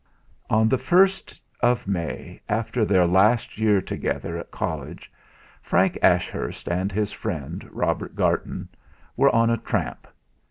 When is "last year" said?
3.05-3.79